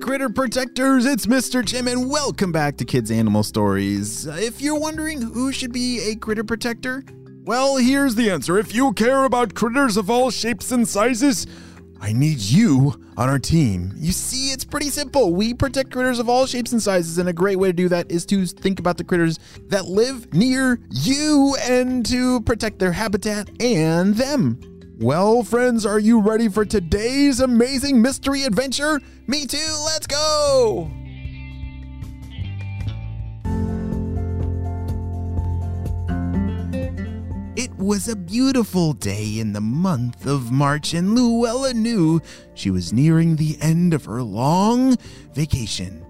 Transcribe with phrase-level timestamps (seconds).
[0.00, 1.64] Critter protectors, it's Mr.
[1.64, 4.26] Jim, and welcome back to Kids Animal Stories.
[4.26, 7.04] Uh, If you're wondering who should be a critter protector,
[7.44, 8.58] well, here's the answer.
[8.58, 11.46] If you care about critters of all shapes and sizes,
[12.00, 13.92] I need you on our team.
[13.96, 15.34] You see, it's pretty simple.
[15.34, 18.10] We protect critters of all shapes and sizes, and a great way to do that
[18.10, 23.50] is to think about the critters that live near you and to protect their habitat
[23.60, 24.58] and them.
[25.02, 29.00] Well, friends, are you ready for today's amazing mystery adventure?
[29.26, 30.92] Me too, let's go!
[37.56, 42.20] It was a beautiful day in the month of March, and Luella knew
[42.54, 44.96] she was nearing the end of her long
[45.32, 46.06] vacation.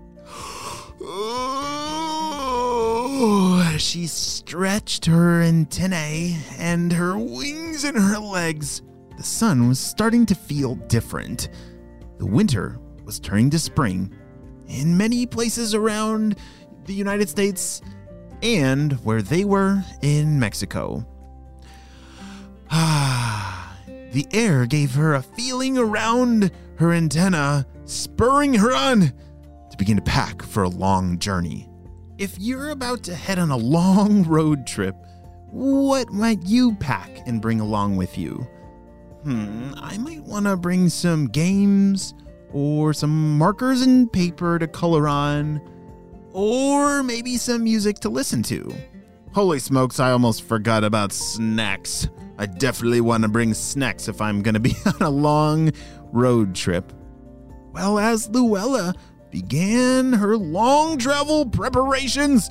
[3.79, 8.83] She stretched her antennae and her wings and her legs.
[9.17, 11.49] The sun was starting to feel different.
[12.19, 14.13] The winter was turning to spring.
[14.67, 16.37] In many places around
[16.87, 17.81] the United States
[18.43, 21.07] and where they were in Mexico.
[22.71, 23.77] Ah,
[24.13, 29.01] the air gave her a feeling around her antenna, spurring her on
[29.71, 31.69] to begin to pack for a long journey.
[32.19, 34.97] If you're about to head on a long road trip,
[35.51, 38.47] what might you pack and bring along with you?
[39.23, 42.15] Hmm, I might want to bring some games
[42.53, 45.61] or some markers and paper to color on,
[46.33, 48.75] or maybe some music to listen to.
[49.33, 52.09] Holy smokes, I almost forgot about snacks.
[52.37, 55.71] I definitely want to bring snacks if I'm going to be on a long
[56.13, 56.93] road trip.
[57.73, 58.95] Well, as Luella
[59.33, 62.51] began her long travel preparations,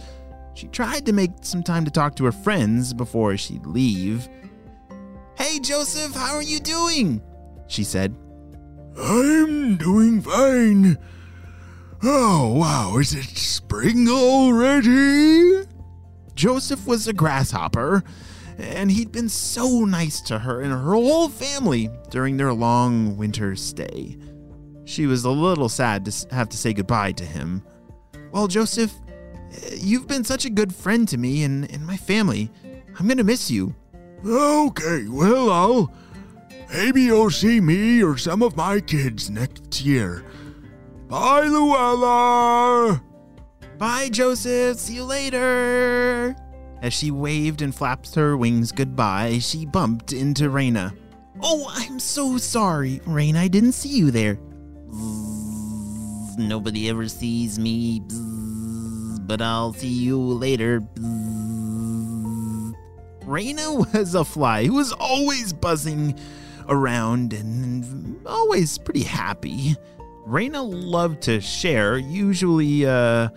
[0.53, 4.27] she tried to make some time to talk to her friends before she'd leave.
[5.37, 7.21] Hey, Joseph, how are you doing?
[7.67, 8.13] She said.
[8.97, 10.97] I'm doing fine.
[12.03, 15.67] Oh, wow, is it spring already?
[16.35, 18.03] Joseph was a grasshopper,
[18.57, 23.55] and he'd been so nice to her and her whole family during their long winter
[23.55, 24.17] stay.
[24.85, 27.63] She was a little sad to have to say goodbye to him.
[28.31, 28.93] Well, Joseph,
[29.51, 32.49] eh, you've been such a good friend to me and, and my family.
[32.97, 33.75] I'm going to miss you.
[34.25, 35.93] Okay, well, I'll.
[36.73, 40.23] Maybe you'll see me or some of my kids next year.
[41.07, 43.03] Bye, Luella!
[43.77, 44.77] Bye, Joseph.
[44.77, 46.35] See you later.
[46.81, 50.95] As she waved and flapped her wings goodbye, she bumped into Raina.
[51.41, 53.37] Oh, I'm so sorry, Raina.
[53.37, 54.39] I didn't see you there.
[54.91, 60.81] Bzzz, Nobody ever sees me, Bzzz, but I'll see you later.
[63.25, 66.19] Raina was a fly who was always buzzing
[66.67, 69.75] around and always pretty happy.
[70.27, 73.29] Raina loved to share, usually, uh,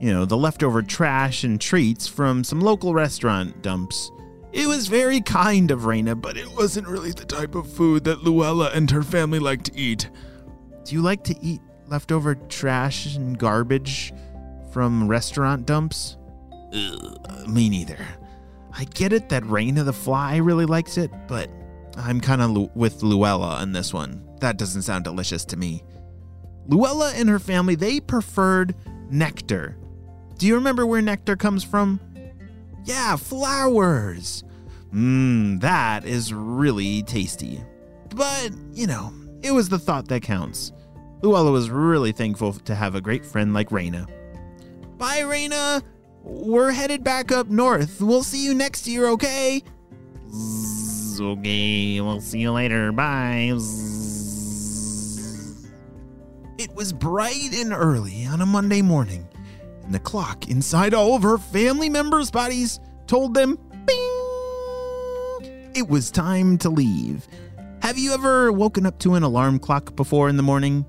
[0.00, 4.10] you know, the leftover trash and treats from some local restaurant dumps.
[4.52, 8.24] It was very kind of Raina, but it wasn't really the type of food that
[8.24, 10.08] Luella and her family liked to eat.
[10.88, 14.10] Do you like to eat leftover trash and garbage
[14.72, 16.16] from restaurant dumps?
[16.72, 17.98] Ugh, me neither.
[18.72, 21.50] I get it that Raina the Fly really likes it, but
[21.98, 24.26] I'm kind of Lu- with Luella on this one.
[24.40, 25.84] That doesn't sound delicious to me.
[26.68, 28.74] Luella and her family, they preferred
[29.10, 29.76] nectar.
[30.38, 32.00] Do you remember where nectar comes from?
[32.86, 34.42] Yeah, flowers.
[34.94, 37.62] Mmm, that is really tasty.
[38.14, 39.12] But, you know,
[39.42, 40.72] it was the thought that counts.
[41.22, 44.08] Luella was really thankful to have a great friend like Raina.
[44.98, 45.82] Bye, Raina.
[46.22, 48.00] We're headed back up north.
[48.00, 49.62] We'll see you next year, okay?
[50.30, 52.92] Zzz, Okay, we'll see you later.
[52.92, 53.52] Bye.
[53.56, 54.88] Zzz.
[56.58, 59.26] It was bright and early on a Monday morning,
[59.84, 65.72] and the clock inside all of her family members' bodies told them, bing!
[65.74, 67.26] It was time to leave.
[67.82, 70.84] Have you ever woken up to an alarm clock before in the morning?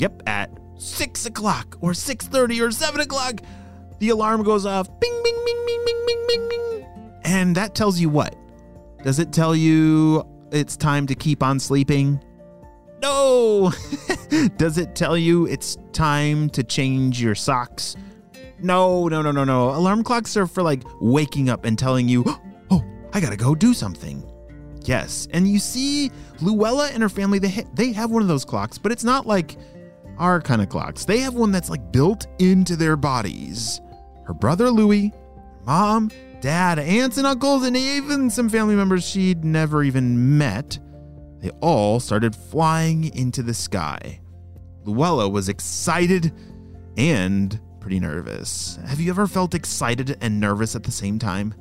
[0.00, 3.40] Yep, at six o'clock or six thirty or seven o'clock,
[3.98, 4.88] the alarm goes off.
[4.98, 6.86] Bing, bing, bing, bing, bing, bing, bing, bing,
[7.24, 8.34] and that tells you what?
[9.04, 12.22] Does it tell you it's time to keep on sleeping?
[13.02, 13.72] No.
[14.56, 17.96] Does it tell you it's time to change your socks?
[18.58, 19.70] No, no, no, no, no.
[19.70, 22.24] Alarm clocks are for like waking up and telling you,
[22.70, 24.26] oh, I gotta go do something.
[24.84, 25.28] Yes.
[25.32, 26.10] And you see,
[26.40, 29.26] Luella and her family, they, ha- they have one of those clocks, but it's not
[29.26, 29.56] like
[30.20, 31.04] our kind of clocks.
[31.04, 33.80] They have one that's like built into their bodies.
[34.26, 35.12] Her brother Louie,
[35.64, 40.78] mom, dad, aunts, and uncles, and even some family members she'd never even met,
[41.40, 44.20] they all started flying into the sky.
[44.84, 46.32] Luella was excited
[46.96, 48.78] and pretty nervous.
[48.86, 51.54] Have you ever felt excited and nervous at the same time?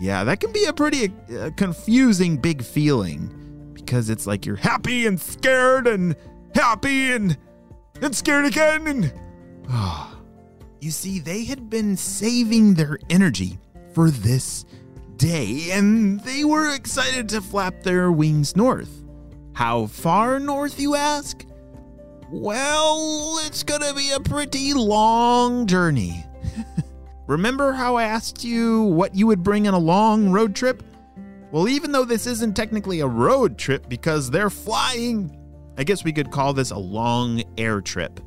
[0.00, 5.06] Yeah, that can be a pretty uh, confusing big feeling because it's like you're happy
[5.06, 6.16] and scared and
[6.54, 7.38] happy and
[8.00, 9.12] and scared again and
[9.68, 10.18] ah.
[10.80, 13.58] you see they had been saving their energy
[13.92, 14.64] for this
[15.16, 19.02] day and they were excited to flap their wings north.
[19.54, 21.44] How far north you ask?
[22.30, 26.24] Well, it's gonna be a pretty long journey.
[27.26, 30.82] Remember how I asked you what you would bring on a long road trip?
[31.52, 35.35] Well, even though this isn't technically a road trip because they're flying,
[35.78, 38.20] I guess we could call this a long air trip.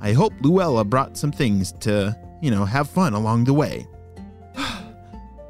[0.00, 3.86] I hope Luella brought some things to, you know, have fun along the way.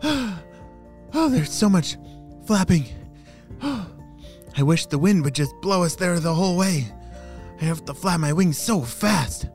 [0.02, 1.96] oh, there's so much
[2.46, 2.84] flapping.
[3.62, 6.86] I wish the wind would just blow us there the whole way.
[7.60, 9.48] I have to flap my wings so fast.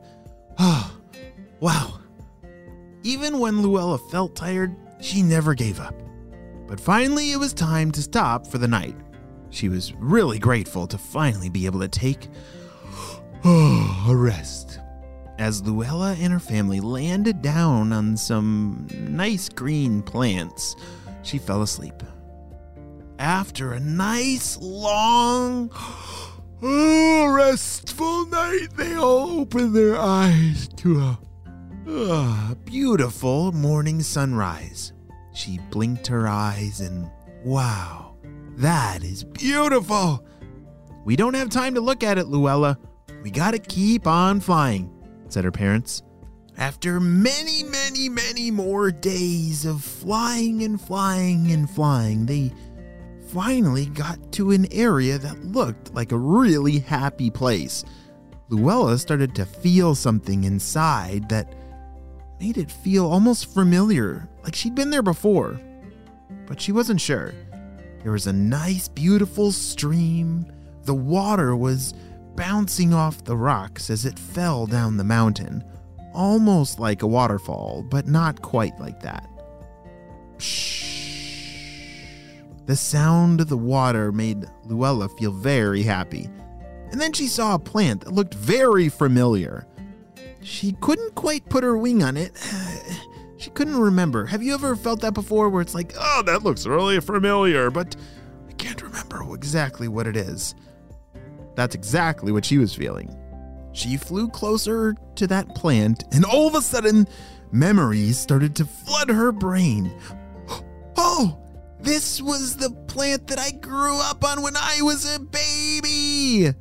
[0.58, 0.96] Oh,
[1.60, 2.00] wow.
[3.02, 5.94] Even when Luella felt tired, she never gave up.
[6.66, 8.96] But finally, it was time to stop for the night.
[9.50, 12.28] She was really grateful to finally be able to take
[13.44, 14.80] a rest.
[15.38, 20.76] As Luella and her family landed down on some nice green plants,
[21.22, 22.02] she fell asleep.
[23.18, 25.70] After a nice, long,
[26.60, 31.18] restful night, they all opened their eyes to a
[31.88, 34.92] Ah, beautiful morning sunrise.
[35.32, 37.08] She blinked her eyes and
[37.44, 38.05] wow,
[38.56, 40.24] that is beautiful.
[41.04, 42.78] We don't have time to look at it, Luella.
[43.22, 44.90] We gotta keep on flying,
[45.28, 46.02] said her parents.
[46.58, 52.50] After many, many, many more days of flying and flying and flying, they
[53.28, 57.84] finally got to an area that looked like a really happy place.
[58.48, 61.52] Luella started to feel something inside that
[62.40, 65.60] made it feel almost familiar, like she'd been there before.
[66.46, 67.34] But she wasn't sure.
[68.06, 70.46] There was a nice, beautiful stream.
[70.84, 71.92] The water was
[72.36, 75.64] bouncing off the rocks as it fell down the mountain,
[76.14, 79.28] almost like a waterfall, but not quite like that.
[80.38, 82.04] Shh.
[82.66, 86.28] The sound of the water made Luella feel very happy.
[86.92, 89.66] And then she saw a plant that looked very familiar.
[90.42, 92.40] She couldn't quite put her wing on it.
[93.46, 94.26] She couldn't remember.
[94.26, 97.94] Have you ever felt that before where it's like, oh, that looks really familiar, but
[98.48, 100.56] I can't remember exactly what it is?
[101.54, 103.16] That's exactly what she was feeling.
[103.70, 107.06] She flew closer to that plant, and all of a sudden,
[107.52, 109.96] memories started to flood her brain.
[110.98, 111.38] Oh,
[111.78, 116.52] this was the plant that I grew up on when I was a baby.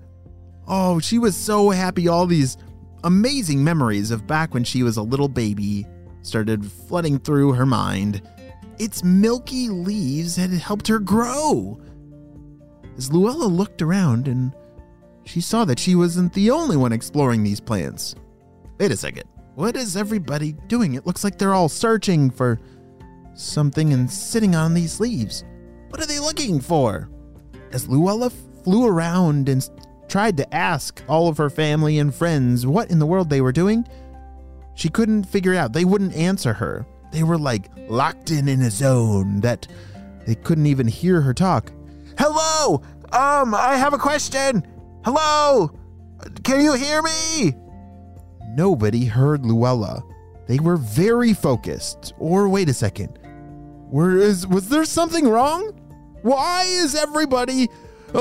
[0.67, 2.07] Oh, she was so happy.
[2.07, 2.57] All these
[3.03, 5.87] amazing memories of back when she was a little baby
[6.25, 8.21] started flooding through her mind.
[8.79, 11.79] Its milky leaves had helped her grow.
[12.97, 14.53] As Luella looked around and
[15.25, 18.15] she saw that she wasn't the only one exploring these plants.
[18.79, 19.23] Wait a second.
[19.55, 20.95] What is everybody doing?
[20.95, 22.59] It looks like they're all searching for
[23.33, 25.43] something and sitting on these leaves.
[25.89, 27.09] What are they looking for?
[27.71, 29.67] As Luella flew around and
[30.07, 33.51] tried to ask all of her family and friends what in the world they were
[33.51, 33.87] doing,
[34.75, 35.73] she couldn't figure out.
[35.73, 36.85] They wouldn't answer her.
[37.11, 39.67] They were like locked in in a zone that
[40.25, 41.71] they couldn't even hear her talk.
[42.17, 42.81] Hello!
[43.11, 44.65] Um, I have a question.
[45.03, 45.71] Hello!
[46.43, 47.53] Can you hear me?
[48.49, 50.03] Nobody heard Luella.
[50.47, 52.13] They were very focused.
[52.19, 53.19] Or wait a second.
[53.89, 55.71] Where is was there something wrong?
[56.21, 57.69] Why is everybody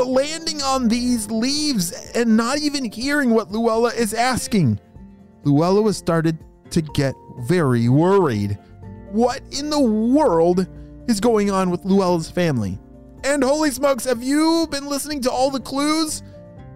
[0.03, 4.81] landing on these leaves and not even hearing what Luella is asking.
[5.45, 6.39] Luella was started
[6.71, 8.59] to get very worried.
[9.11, 10.67] What in the world
[11.07, 12.79] is going on with Luella's family?
[13.23, 16.23] And holy smokes, have you been listening to all the clues?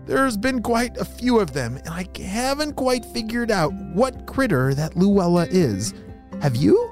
[0.07, 4.73] There's been quite a few of them, and I haven't quite figured out what critter
[4.75, 5.93] that Luella is.
[6.41, 6.89] Have you?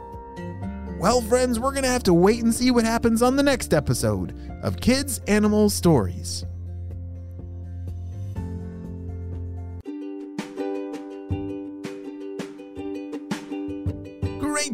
[0.98, 3.72] Well, friends, we're going to have to wait and see what happens on the next
[3.72, 6.44] episode of Kids Animal Stories.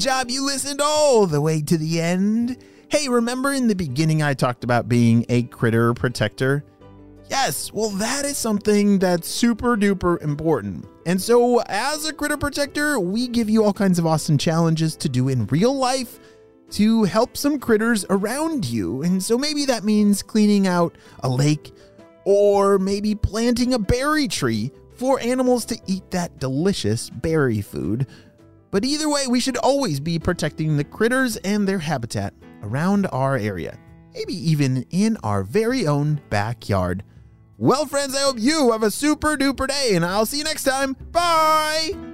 [0.02, 2.56] Job, you listened all the way to the end.
[2.88, 6.64] Hey, remember in the beginning I talked about being a critter protector?
[7.30, 10.86] Yes, well, that is something that's super duper important.
[11.06, 15.08] And so, as a critter protector, we give you all kinds of awesome challenges to
[15.08, 16.18] do in real life
[16.72, 19.02] to help some critters around you.
[19.02, 21.72] And so, maybe that means cleaning out a lake
[22.24, 28.06] or maybe planting a berry tree for animals to eat that delicious berry food.
[28.72, 33.36] But either way, we should always be protecting the critters and their habitat around our
[33.36, 33.78] area,
[34.14, 37.04] maybe even in our very own backyard.
[37.58, 40.64] Well, friends, I hope you have a super duper day, and I'll see you next
[40.64, 40.96] time.
[41.12, 42.11] Bye!